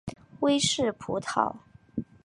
[0.39, 1.57] 威氏葡萄